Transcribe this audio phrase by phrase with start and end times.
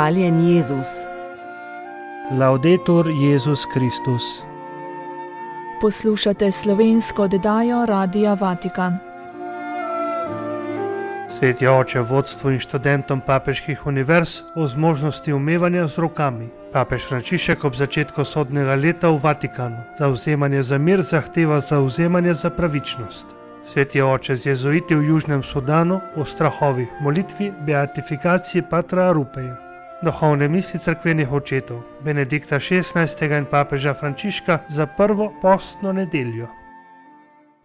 [0.00, 0.86] Hvaljen Jezus.
[2.38, 4.42] Laudetur Jezus Kristus.
[5.80, 8.98] Poslušate slovensko oddajo Radia Vatikan.
[11.30, 16.48] Sveti oče vodstvu in študentom papeških univerz o zmožnosti umevanja z rokami.
[16.72, 23.26] Papež Frančišek ob začetku sodnega leta v Vatikanu zauzemanje za mir zahteva zauzemanje za pravičnost.
[23.66, 29.69] Sveti oče z jezuiti v Južnem Sudanu o strahovih molitvi beatifikaciji Patra Rupeja.
[30.00, 33.36] Duhovne misli crkvenih očetov Benedikta XVI.
[33.38, 36.46] in papeža Frančiška za prvo postno nedeljo.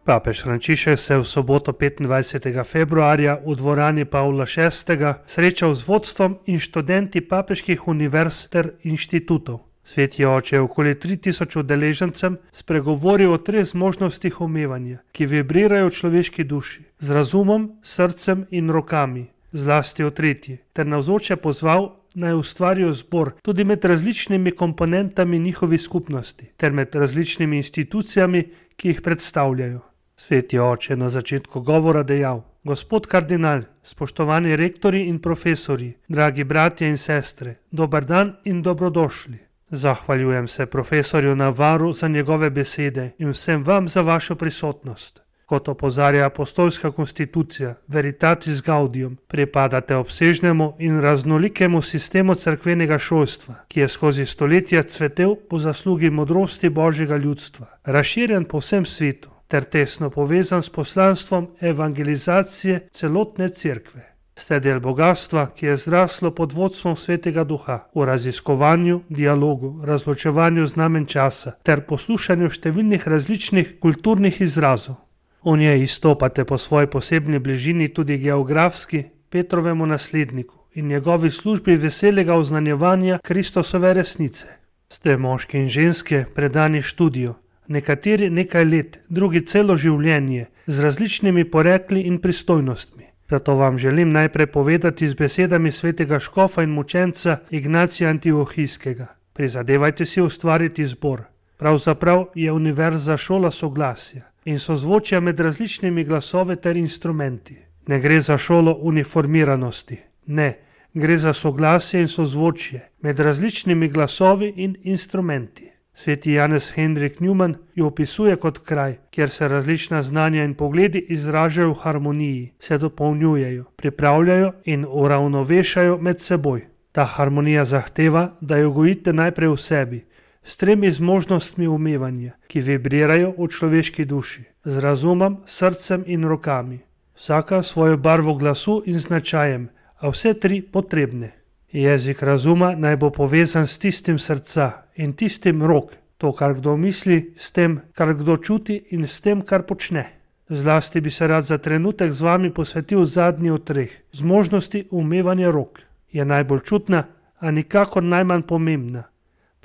[0.03, 2.63] Papež Frančišek se je v soboto 25.
[2.63, 5.13] februarja v dvorani Pavla VI.
[5.27, 9.59] srečal z vodstvom in študenti papeških univerz ter inštitutov.
[9.86, 16.44] Sveti oče je okoli 3000 udeležencem spregovoril o treh zmožnostih umevanja, ki vibrirajo v človeški
[16.44, 23.31] duši, z razumom, srcem in rokami, zlasti o tretji, ter navzoče pozval naj ustvarijo zbor
[23.41, 29.80] tudi med različnimi komponentami njihovi skupnosti ter med različnimi institucijami, ki jih predstavljajo.
[30.17, 36.89] Sveti oče je na začetku govora dejal: Gospod kardinal, spoštovani rektori in profesori, dragi bratje
[36.89, 39.38] in sestre, dober dan in dobrodošli.
[39.69, 45.25] Zahvaljujem se profesorju Navaru za njegove besede in vsem vam za vašo prisotnost.
[45.45, 53.89] Kot opozarja apostolska konstitucija Veritatis Gaudium, pripadate obsežnemu in raznolikemu sistemu cerkvenega šolstva, ki je
[53.89, 60.63] skozi stoletja cvetel po zaslugi modrosti božjega ljudstva, razširjen po vsem svetu ter tesno povezan
[60.63, 64.16] s poslanstvom evangelizacije celotne cerkve.
[64.35, 71.05] Ste del bogatstva, ki je zraslo pod vodstvom svetega duha v raziskovanju, dialogu, razločevanju znamen
[71.05, 75.04] časa ter poslušanju številnih različnih kulturnih izrazov.
[75.45, 82.33] V njej izstopate po svoji posebni bližini tudi geografski Petrovemu nasledniku in njegovi službi veselega
[82.33, 84.45] oznanjevanja Kristosove resnice.
[84.89, 87.34] Ste moški in ženske, predani študiju,
[87.67, 93.05] nekateri nekaj let, drugi celo življenje, z različnimi porekli in pristojnostmi.
[93.29, 99.07] Zato vam želim najprej povedati z besedami svetega škofa in mučenca Ignacija Antiohijskega.
[99.34, 101.22] Prizadevajte si ustvariti zbor.
[101.57, 107.57] Pravzaprav je univerza šola soglasja in sozvočja med različnimi glasovi ter instrumenti.
[107.88, 110.53] Ne gre za šolo uniformiranosti, ne,
[110.94, 115.72] gre za soglasje in sozvočje med različnimi glasovi in instrumenti.
[115.94, 121.69] Sveti Janez Hendrik Newman jo opisuje kot kraj, kjer se različna znanja in pogledi izražajo
[121.69, 126.66] v harmoniji, se dopolnjujejo, pripravljajo in uravnovešajo med seboj.
[126.91, 130.05] Ta harmonija zahteva, da jo gojite najprej v sebi,
[130.45, 136.79] s tremi zmožnostmi umevanja, ki vibrirajo v človeški duši, z razumom, srcem in rokami,
[137.17, 139.69] vsaka svojo barvo glasu in značajem,
[140.00, 141.31] a vse tri potrebne.
[141.72, 147.34] Jezik razuma naj bo povezan s tistim srca in tistim rok, to, kar kdo misli,
[147.38, 150.05] s tem, kar kdo čuti in s tem, kar počne.
[150.50, 155.81] Zlasti bi se rad za trenutek z vami posvetil zadnji od treh, zmožnosti umevanja rok.
[156.11, 157.03] Je najbolj čutna,
[157.39, 159.03] a nikakor najmanj pomembna.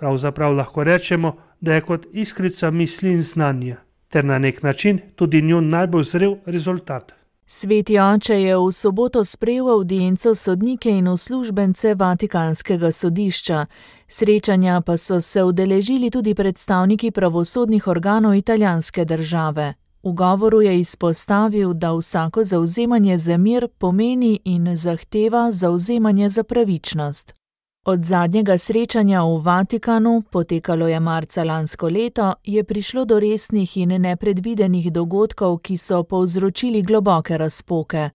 [0.00, 3.76] Pravzaprav lahko rečemo, da je kot iskrica misli in znanja,
[4.08, 7.12] ter na nek način tudi njun najbolj zrel rezultat.
[7.46, 13.66] Sveti oče je v soboto sprejel audienco sodnike in uslužbence Vatikanskega sodišča,
[14.08, 19.74] srečanja pa so se udeležili tudi predstavniki pravosodnih organov italijanske države.
[20.02, 27.39] V govoru je izpostavil, da vsako zauzemanje za mir pomeni in zahteva zauzemanje za pravičnost.
[27.84, 33.88] Od zadnjega srečanja v Vatikanu, potekalo je marca lansko leto, je prišlo do resnih in
[33.88, 38.10] nepredvidenih dogodkov, ki so povzročili globoke razpoke.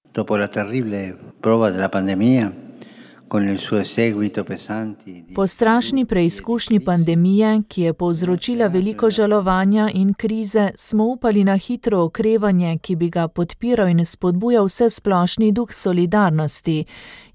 [5.35, 12.03] Po strašni preizkušnji pandemije, ki je povzročila veliko žalovanja in krize, smo upali na hitro
[12.03, 16.85] okrevanje, ki bi ga podpiral in spodbujal vse splošni duh solidarnosti,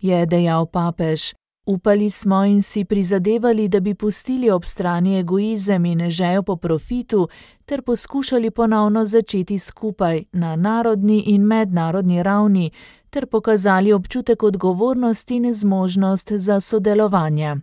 [0.01, 1.40] je dejal papež.
[1.67, 7.29] Upali smo in si prizadevali, da bi pustili ob strani egoizem in žejo po profitu,
[7.65, 12.71] ter poskušali ponovno začeti skupaj na narodni in mednarodni ravni,
[13.11, 17.57] ter pokazali občutek odgovornosti in zmožnost za sodelovanje.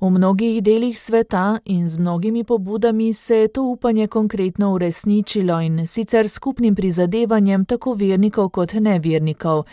[0.00, 5.86] V mnogih delih sveta in z mnogimi pobudami se je to upanje konkretno uresničilo in
[5.86, 9.64] sicer skupnim prizadevanjem tako vernikov kot nevernikov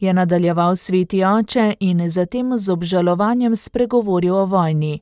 [0.00, 5.00] je nadaljeval sveti oče in zatem z obžalovanjem spregovoril o vojni.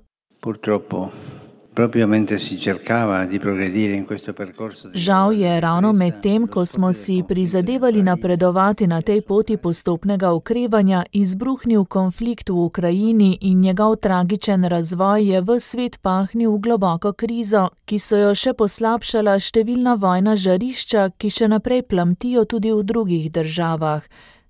[4.94, 11.04] Žal je ravno med tem, ko smo si prizadevali napredovati na tej poti postopnega ukrevanja,
[11.12, 17.68] izbruhnil konflikt v Ukrajini in njegov tragičen razvoj je v svet pahnil v globoko krizo,
[17.84, 23.30] ki so jo še poslabšala številna vojna žarišča, ki še naprej plamtijo tudi v drugih
[23.30, 24.02] državah.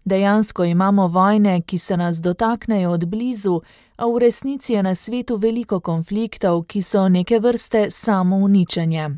[0.08, 3.60] Dejansko imamo vojne, ki se nas dotaknejo od blizu,
[3.96, 9.08] a v resnici je na svetu veliko konfliktov, ki so neke vrste samouničenje.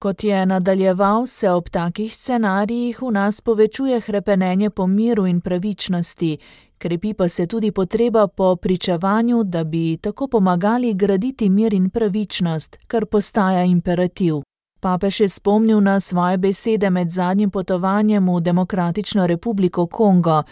[0.00, 6.38] Kot je nadaljeval, se ob takih scenarijih v nas povečuje hrepenenje po miru in pravičnosti,
[6.78, 12.78] krepi pa se tudi potreba po pričevanju, da bi tako pomagali graditi mir in pravičnost,
[12.86, 14.40] kar postaja imperativ.
[14.80, 20.42] Papež je spomnil na svoje besede med zadnjim potovanjem v Demokratično republiko Kongo.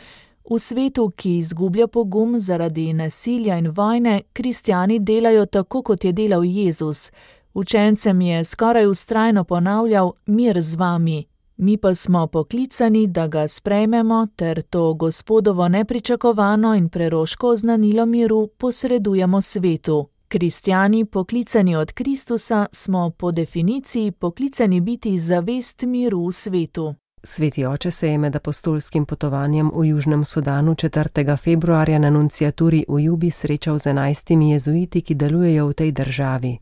[0.51, 6.45] V svetu, ki izgublja pogum zaradi nasilja in vojne, kristijani delajo tako, kot je delal
[6.45, 7.11] Jezus.
[7.55, 11.25] Učencem je skoraj ustrajno ponavljal: Mir z vami.
[11.57, 18.47] Mi pa smo poklicani, da ga sprejmemo ter to gospodovo nepričakovano in preroško oznanilo miru
[18.59, 20.09] posredujemo svetu.
[20.31, 26.95] Kristijani, poklicani od Kristusa, smo po definiciji poklicani biti zavest miru v svetu.
[27.23, 31.37] Sveti oče se je med apostolskim potovanjem v Južnem Sudanu 4.
[31.37, 36.59] februarja na nunciaturi v Jubi srečal z enajstimi jezuiti, ki delujejo v tej državi.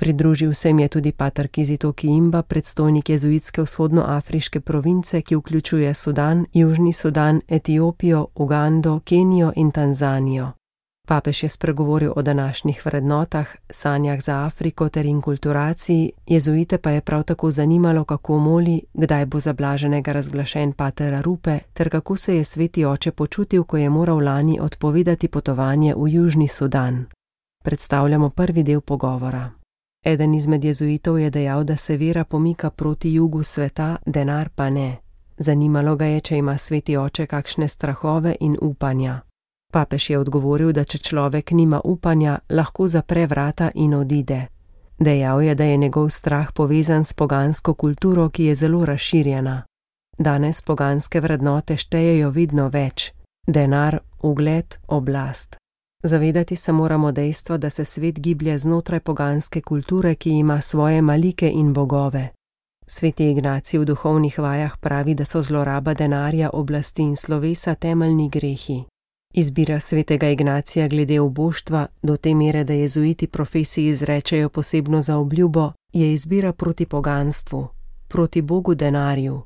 [0.00, 6.46] Pridružil se jim je tudi pater Kizito Kiimba, predstojnik jezuitske vzhodnoafriške province, ki vključuje Sudan,
[6.52, 10.52] Južni Sudan, Etiopijo, Ugando, Kenijo in Tanzanijo.
[11.08, 17.22] Papež je spregovoril o današnjih vrednotah, sanjah za Afriko ter inkulturaciji, jezuite pa je prav
[17.22, 22.44] tako zanimalo, kako moli, kdaj bo za blaženega razglašen pater Rupe, ter kako se je
[22.44, 27.04] sveti oče počutil, ko je moral lani odpovedati potovanje v Južni Sudan.
[27.64, 29.50] Predstavljamo prvi del pogovora.
[30.04, 34.96] Eden izmed jezuitov je dejal, da se vera pomika proti jugu sveta, denar pa ne.
[35.36, 39.20] Zanimalo ga je, če ima sveti oče kakšne strahove in upanja.
[39.74, 44.46] Papež je odgovoril, da če človek nima upanja, lahko zapre vrata in odide.
[44.98, 49.62] Dejal je, da je njegov strah povezan s pogansko kulturo, ki je zelo razširjena.
[50.18, 53.10] Danes poganske vrednote štejejo vedno več:
[53.46, 55.56] denar, ugled, oblast.
[56.02, 61.50] Zavedati se moramo dejstva, da se svet giblje znotraj poganske kulture, ki ima svoje malike
[61.50, 62.28] in bogove.
[62.86, 68.84] Sveti Ignaci v duhovnih vajah pravi, da so zloraba denarja, oblasti in slovesa temeljni grehi.
[69.36, 75.72] Izbira svetega Ignacija glede oboštva, do te mere, da jezuiti profesiji izrečejo posebno za obljubo,
[75.92, 77.68] je izbira proti poganstvu,
[78.08, 79.42] proti Bogu denarju.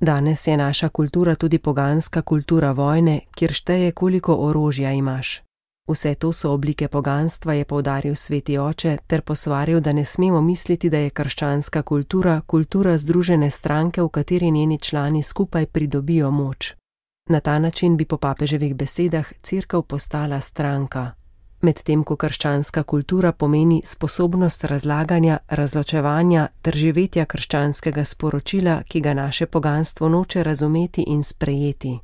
[0.00, 5.42] Danes je naša kultura tudi poganska kultura vojne, kjer šteje, koliko orožja imaš.
[5.88, 10.90] Vse to so oblike poganstva, je povdaril sveti oče, ter posvaril, da ne smemo misliti,
[10.90, 16.79] da je krščanska kultura kultura združene stranke, v kateri njeni člani skupaj pridobijo moč.
[17.28, 21.12] Na ta način bi po papeževih besedah crkva postala stranka.
[21.60, 29.46] Medtem ko krščanska kultura pomeni sposobnost razlaganja, razločevanja ter živetja krščanskega sporočila, ki ga naše
[29.46, 31.98] poganstvo noče razumeti in sprejeti.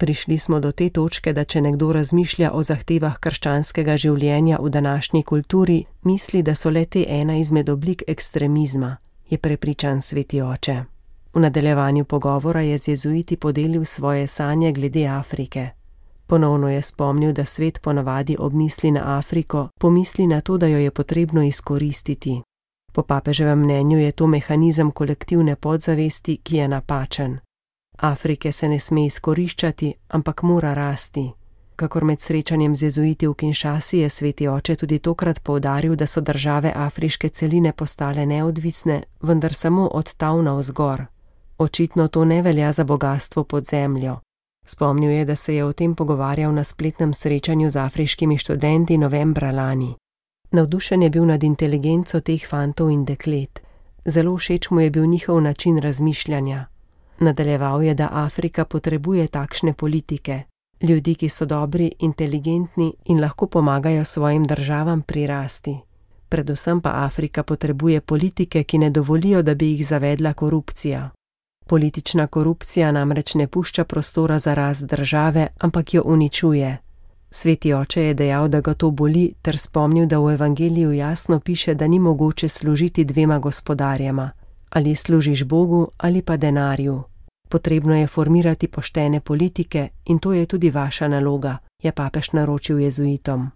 [0.00, 5.22] Prišli smo do te točke, da če nekdo razmišlja o zahtevah krščanskega življenja v današnji
[5.22, 8.96] kulturi, misli, da so le te ena izmed oblik ekstremizma,
[9.30, 10.95] je prepričan sveti oče.
[11.36, 15.68] V nadaljevanju pogovora je z jezuiti podelil svoje sanje glede Afrike.
[16.26, 20.90] Ponovno je spomnil, da svet ponavadi obmisli na Afriko, pomisli na to, da jo je
[20.90, 22.42] potrebno izkoristiti.
[22.92, 27.38] Po papeževem mnenju je to mehanizem kolektivne podzavesti, ki je napačen.
[27.98, 31.30] Afrike se ne sme izkoriščati, ampak mora rasti.
[31.76, 36.20] Kakor med srečanjem z jezuiti v Kinshasi je sveti oče tudi tokrat povdaril, da so
[36.20, 41.15] države afriške celine postale neodvisne, vendar samo od tavna vzgor.
[41.58, 44.18] Očitno to ne velja za bogatstvo pod zemljo.
[44.66, 49.50] Spomnil je, da se je o tem pogovarjal na spletnem srečanju z afriškimi študenti novembra
[49.50, 49.94] lani.
[50.50, 53.62] Navdušen je bil nad inteligenco teh fantov in deklet.
[54.04, 56.66] Zelo všeč mu je bil njihov način razmišljanja.
[57.18, 60.42] Nadaljeval je, da Afrika potrebuje takšne politike,
[60.82, 65.76] ljudi, ki so dobri, inteligentni in lahko pomagajo svojim državam prirasti.
[66.28, 71.10] Predvsem pa Afrika potrebuje politike, ki ne dovolijo, da bi jih zavedla korupcija.
[71.68, 76.78] Politična korupcija namreč ne pušča prostora za rast države, ampak jo uničuje.
[77.30, 81.74] Sveti oče je dejal, da ga to boli, ter spomnil, da v evangeliju jasno piše,
[81.74, 84.30] da ni mogoče služiti dvema gospodarjema:
[84.70, 87.02] ali služiš Bogu ali pa denarju.
[87.48, 93.50] Potrebno je formirati poštene politike in to je tudi vaša naloga, je papež naročil jezuitom.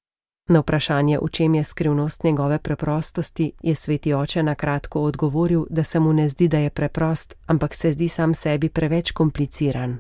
[0.50, 5.84] Na vprašanje, v čem je skrivnost njegove preprostosti, je sveti oče na kratko odgovoril, da
[5.84, 9.98] se mu ne zdi, da je preprost, ampak se zdi sam sebi preveč kompliciran.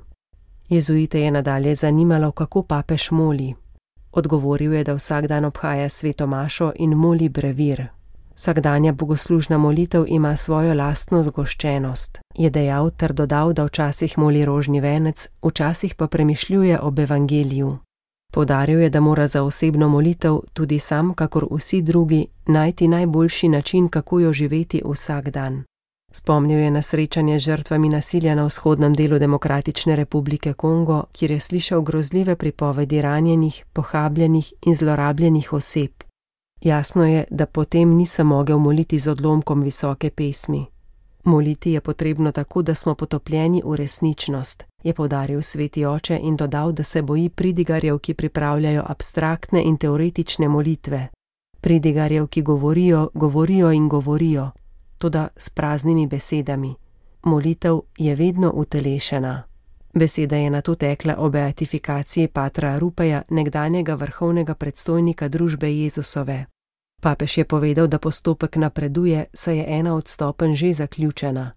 [0.68, 3.54] Jezuite je nadalje zanimalo, kako papež moli.
[4.12, 7.86] Odgovoril je, da vsak dan obhaja sveto mašo in moli brevir.
[8.34, 14.80] Vsakdanja bogoslužna molitev ima svojo lastno zgoščenost, je dejal ter dodal, da včasih moli rožni
[14.80, 17.78] venec, včasih pa premišljuje ob evangeliju.
[18.30, 23.88] Podaril je, da mora za osebno molitev tudi sam, kakor vsi drugi, najti najboljši način,
[23.88, 25.64] kako jo živeti vsak dan.
[26.12, 31.40] Spomnil je na srečanje z žrtvami nasilja na vzhodnem delu Demokratične republike Kongo, kjer je
[31.40, 35.90] slišal grozljive pripovedi ranjenih, pohabljenih in zlorabljenih oseb.
[36.60, 40.66] Jasno je, da potem nisem mogel moliti z odlomkom visoke pesmi.
[41.24, 46.72] Moliti je potrebno tako, da smo potopljeni v resničnost, je povdaril sveti oče in dodal,
[46.72, 51.08] da se boji pridigarjev, ki pripravljajo abstraktne in teoretične molitve.
[51.60, 54.50] Pridigarjev, ki govorijo, govorijo in govorijo,
[54.98, 56.74] tudi s praznimi besedami.
[57.22, 59.42] Molitev je vedno utelešena.
[59.94, 66.46] Beseda je na to tekla o beatifikaciji patra Rupeja, nekdanjega vrhovnega predstojnika družbe Jezusove.
[67.00, 71.52] Papež je povedal, da postopek napreduje, saj je ena od stopenj že zaključena.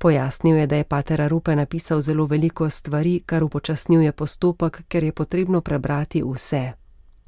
[0.00, 5.12] Pojasnil je, da je pater Rupe napisal zelo veliko stvari, kar upočasnjuje postopek, ker je
[5.12, 6.72] potrebno prebrati vse.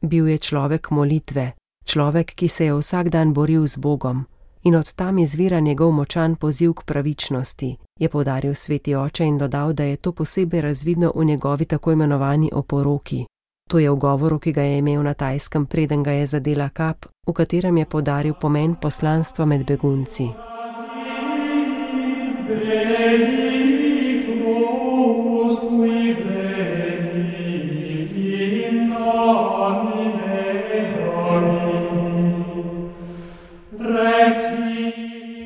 [0.01, 1.53] Bil je človek molitve,
[1.85, 4.25] človek, ki se je vsak dan boril z Bogom,
[4.63, 9.73] in od tam izvira njegov močan poziv k pravičnosti, je povdaril sveti oče in dodal,
[9.73, 13.27] da je to posebej razvidno v njegovi tako imenovani oporoki.
[13.73, 17.09] To je v govoru, ki ga je imel na tajskem, preden ga je zadela kap,
[17.25, 20.29] v katerem je podaril pomen poslanstva med begunci.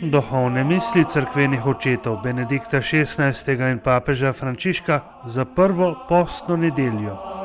[0.02, 3.70] Duhovne misli crkvenih očetov Benedikta XVI.
[3.70, 7.35] in papeža Frančiška za prvo postno nedeljo.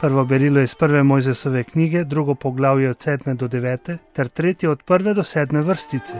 [0.00, 4.84] Prvo berilo iz prve Mojzesove knjige, drugo poglavje od 7 do 9, ter tretje od
[4.86, 6.14] 1 do 7 vrstice.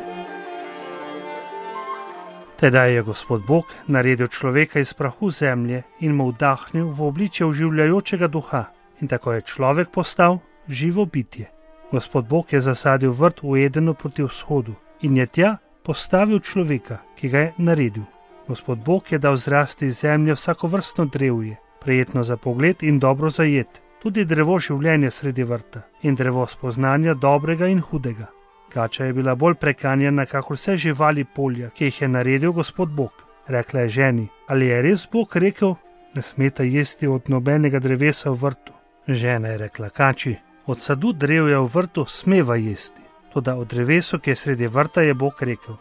[2.61, 8.26] Tedaj je Gospod Bog naredil človeka iz prahu zemlje in mu vdahnil v obličje uživljajočega
[8.26, 8.64] duha,
[9.00, 11.47] in tako je človek postal živo bitje.
[11.92, 15.56] Gospod Bog je zasadil vrt v Edenu proti vzhodu in je tja
[15.88, 18.04] postavil človeka, ki ga je naredil.
[18.49, 23.30] Gospod Bog je dal zrasti iz zemlje vsako vrstno drevje, prijetno za pogled in dobro
[23.30, 28.28] za jed, tudi drevo življenja sredi vrta in drevo spoznanja dobrega in hudega.
[28.68, 33.25] Kača je bila bolj prekanjena, kakor vse živali polja, ki jih je naredil gospod Bog.
[33.47, 35.75] Rekla je ženi: Ali je res Bog rekel,
[36.14, 38.73] ne smete jesti od nobenega drevesa v vrtu?
[39.09, 44.30] Žena je rekla: Kači, od sadu drevja v vrtu smeva jesti, tudi od drevesa, ki
[44.30, 45.75] je sredi vrta, je Bog rekel: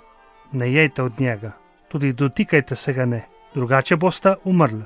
[0.52, 1.52] Ne jejte od njega,
[1.88, 4.84] tudi dotikajte se ga ne, drugače boste umrli.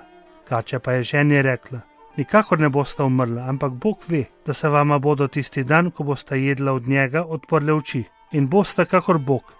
[0.47, 1.79] Kača pa je ženi rekla:
[2.17, 6.41] Nikakor ne boste umrli, ampak Bog ve, da se vama bodo tisti dan, ko boste
[6.43, 9.53] jedla od njega, odprle oči in boste kakor Bog.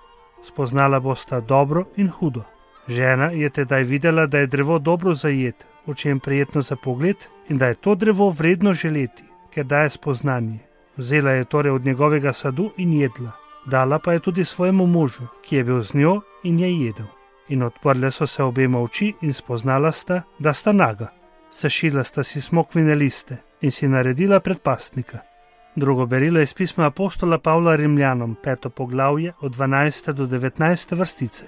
[0.44, 2.44] Spoznala boste dobro in hudo.
[2.88, 5.56] Žena je tedaj videla, da je drevo dobro za jed,
[5.86, 7.16] očem prijetno za pogled
[7.50, 10.60] in da je to drevo vredno želeti, ker daje spoznanje.
[10.98, 13.32] Vzela je torej od njegovega sadu in jedla,
[13.66, 17.08] dala pa je tudi svojemu možu, ki je bil z njo in je jedel.
[17.50, 21.22] In odprle so se obema oči in spoznala sta, da sta naga
[21.52, 25.20] sešila sta si smokvine liste in si naredila predpastnika.
[25.76, 30.12] Drugo berilo je iz pisma apostola Pavla Rimljanom, peto poglavje od 12.
[30.12, 30.96] do 19.
[30.96, 31.46] vrstice.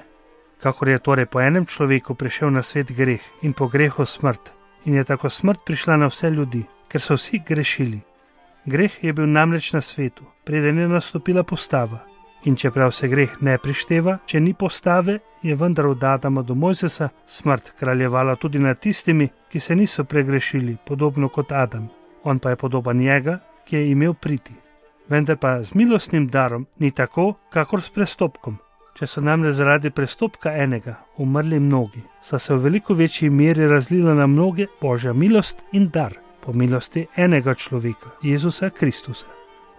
[0.61, 4.53] Kakor je torej po enem človeku prišel na svet greh in po grehu smrt,
[4.85, 7.99] in je tako smrt prišla na vse ljudi, ker so vsi grešili.
[8.65, 11.99] Greh je bil namreč na svetu, preden je nastopila postava,
[12.45, 17.09] In čeprav se greh ne prišteva, če ni postave, je vendar od Adama do Mojzesa
[17.27, 21.87] smrt kraljevala tudi nad tistimi, ki se niso pregrešili, podobno kot Adam.
[22.23, 24.53] On pa je podoben njega, ki je imel priti.
[25.09, 28.57] Vendar pa z milostnim darom ni tako, kakor s prestopkom.
[28.93, 34.13] Če so namreč zaradi prestopka enega umrli mnogi, so se v veliko večji meri razlila
[34.13, 39.31] na mnoge božja milost in dar po milosti enega človeka, Jezusa Kristusa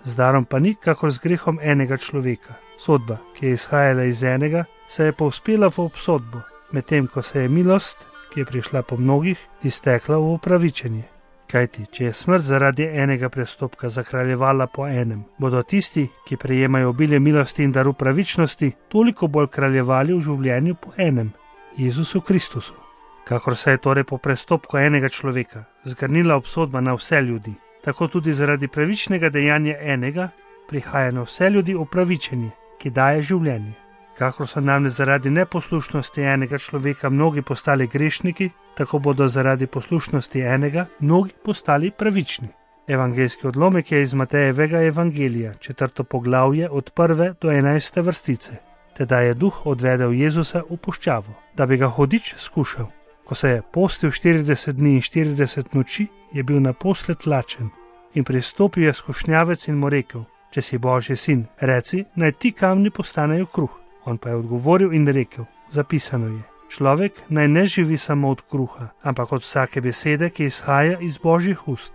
[0.04, 2.60] z darom pa ni kakor z grehom enega človeka.
[2.78, 7.48] Sodba, ki je izhajala iz enega, se je povzpela v obsodbo, medtem ko se je
[7.48, 7.98] milost,
[8.32, 11.04] ki je prišla po mnogih, iztekla v upravičenje.
[11.48, 17.20] Kajti, če je smrt zaradi enega prestopka zakraljevala po enem, bodo tisti, ki prejemajo obilje
[17.20, 21.32] milosti in daru pravičnosti, toliko bolj kraljevali v življenju po enem,
[21.76, 22.83] Jezusu Kristusu.
[23.24, 27.54] Kakor se je torej po prestopku enega človeka zgrnila obsodba na vse ljudi,
[27.84, 30.28] tako tudi zaradi pravičnega dejanja enega
[30.68, 33.72] prihaja na vse ljudi upravičenje, ki daje življenje.
[34.18, 40.86] Kakor so namreč zaradi neposlušnosti enega človeka mnogi postali grešniki, tako bodo zaradi poslušnosti enega
[41.00, 42.48] mnogi postali pravični.
[42.88, 48.56] Evangelijski odlomek je iz Matejevega evangelija, četrto poglavje od prve do enajste vrstice.
[48.96, 52.86] Teda je duh odvedel Jezusa v puščavo, da bi ga hodič skušal.
[53.24, 57.70] Ko se je postil 40 dni in 40 noči, je bil naposled lačen
[58.14, 62.90] in pristopil je skušnjavec in mu rekel: Če si božji sin, reci, naj ti kamni
[62.90, 63.70] postanejo kruh.
[64.04, 68.88] On pa je odgovoril in rekel: Zapisano je: Človek naj ne živi samo od kruha,
[69.02, 71.92] ampak od vsake besede, ki izhaja iz božjih ust.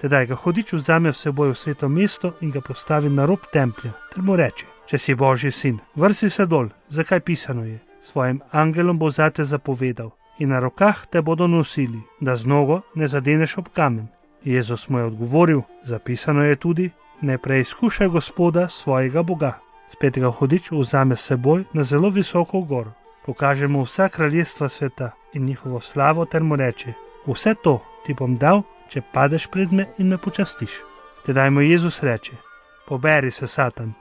[0.00, 3.92] Tedaj ga hodič vzame v seboj v sveto mesto in ga postavi na rob templja,
[4.12, 8.98] ter mu reče: Če si božji sin, vrsi se dol, zakaj pisano je: Svojim angelom
[8.98, 10.10] bo zate zapovedal
[10.42, 14.08] in na rokah te bodo nosili, da z nogo ne zadeneš ob kamen.
[14.44, 19.58] Jezus mu je odgovoril: Zapisano je tudi: Ne preizkušaj gospoda svojega Boga
[19.92, 22.92] spet ga hodič vzame s seboj na zelo visoko goro,
[23.26, 26.92] pokaže mu vsa kraljestva sveta in njihovo slavo, ter mu reče:
[27.26, 30.80] Vse to ti bom dal, če padeš pred me in me počastiš.
[31.26, 32.32] Tedaj mu Jezus reče:
[32.88, 33.92] Poberi se, Satan,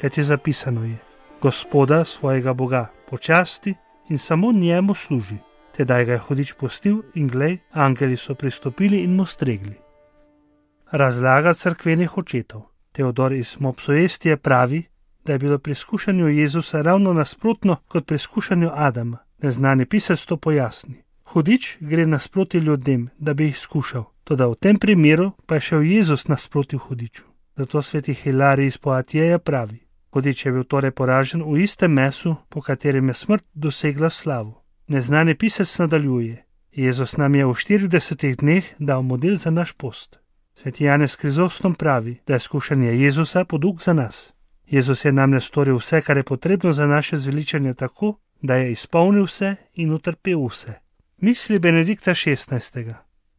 [0.00, 0.98] kaj ti zapisano je:
[1.42, 3.74] Gospoda svojega Boga počasti
[4.08, 5.47] in samo njemu služi.
[5.78, 9.76] Tedaj ga je hodič pustil in glej, angeli so pristopili in mu stregli.
[10.90, 12.62] Razlaga crkvenih očetov.
[12.92, 14.82] Teodor iz Mopsoestije pravi,
[15.24, 19.18] da je bilo pri skušanju Jezusa ravno nasprotno kot pri skušanju Adama.
[19.42, 21.02] Neznani pisec to pojasni.
[21.24, 25.82] Hudič gre nasproti ljudem, da bi jih skušal, tudi v tem primeru pa je šel
[25.82, 27.22] Jezus nasproti hudiču.
[27.56, 29.78] Zato sveti Hilari iz Poatjeja pravi:
[30.10, 34.67] Hudič je bil torej poražen v istem mesu, po katerem je smrt dosegla slavo.
[34.88, 40.18] Neznani pisec nadaljuje: Jezus nam je v 40 dneh dal model za naš post.
[40.54, 44.32] Sveti Janez Krizostom pravi, da je skušanje Jezusa podug za nas.
[44.66, 49.24] Jezus je namreč storil vse, kar je potrebno za naše zveličanje, tako, da je izpolnil
[49.24, 50.72] vse in utrpel vse.
[51.18, 52.94] Misli Benedikta XVI.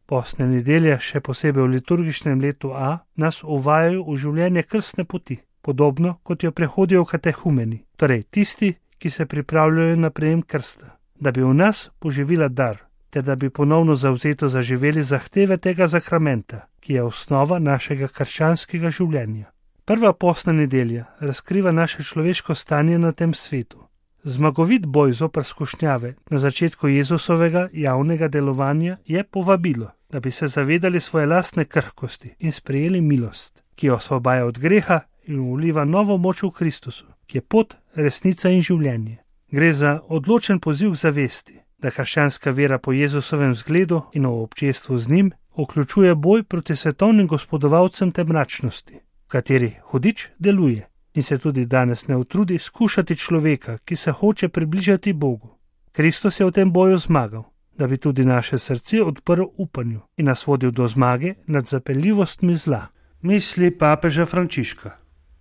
[0.06, 6.20] Posne nedelje, še posebej v liturgičnem letu A, nas uvajajo v življenje krstne poti, podobno
[6.22, 11.54] kot jo prehodijo katehumeni, torej tisti, ki se pripravljajo na prejem krsta, da bi v
[11.54, 12.78] nas poživila dar,
[13.10, 19.50] ter da bi ponovno zauzeto zaživeli zahteve tega zakramenta, ki je osnova našega krščanskega življenja.
[19.84, 23.86] Prva posna nedelja razkriva naše človeško stanje na tem svetu.
[24.24, 31.00] Zmagovit boj zopr skušnjave na začetku Jezusovega javnega delovanja je povabilo, da bi se zavedali
[31.00, 36.42] svoje lastne krhkosti in sprejeli milost, ki jo osvobaja od greha in uliva novo moč
[36.42, 39.18] v Kristusu, ki je pot, resnica in življenje.
[39.50, 44.98] Gre za odločen poziv k zavesti, da hrščanska vera po Jezusovem zgledu in v občestvu
[44.98, 51.66] z njim vključuje boj proti svetovnim gospodovalcem te mračnosti kateri hudič deluje in se tudi
[51.66, 55.48] danes ne utrudi skušati človeka, ki se hoče približati Bogu.
[55.92, 57.44] Kristus je v tem boju zmagal,
[57.78, 62.86] da bi tudi naše srce odprl upanju in nas vodil do zmage nad zapeljivostmi zla.
[63.22, 64.99] Misli papeža Frančiška.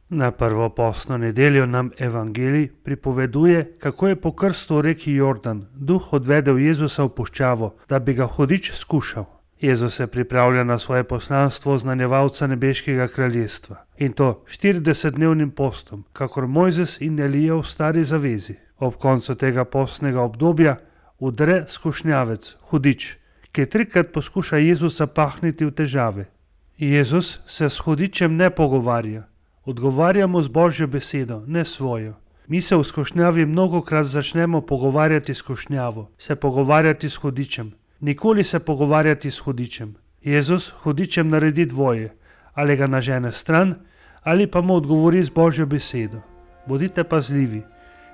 [0.10, 6.14] Na prvo posno nedeljo nam evangelij pripoveduje, kako je po krstu v reki Jordan duh
[6.14, 9.26] odvedel Jezusa v puščavo, da bi ga hudič skušal.
[9.62, 17.02] Jezus se pripravlja na svoje poslanstvo znanjevalca nebeškega kraljestva in to 40-dnevnim postom, kakor Mojzes
[17.02, 18.56] in Elija v stari zavezi.
[18.78, 20.78] Ob koncu tega postnega obdobja
[21.20, 23.18] udre skušnjavec, hudič,
[23.52, 26.30] ki trikrat poskuša Jezusa pahniti v težave.
[26.78, 29.29] Jezus se s hudičem ne pogovarja,
[29.70, 32.14] odgovarjamo z božjo besedo, ne svojo.
[32.48, 38.60] Mi se v skušnjavi mnogokrat začnemo pogovarjati s skušnjavo, se pogovarjati s hudičem, nikoli se
[38.60, 39.96] pogovarjati s hudičem.
[40.22, 42.16] Jezus hudičem naredi dvoje,
[42.54, 43.76] ali ga nažene stran,
[44.24, 46.22] ali pa mu odgovori z božjo besedo.
[46.66, 47.62] Bodite pazljivi,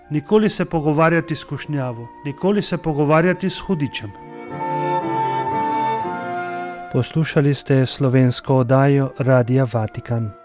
[0.10, 4.12] nikoli se pogovarjati s kušnjavo, nikoli se pogovarjati s hudičem.
[6.92, 10.45] Poslušali ste slovensko oddajo Radia Vatikan.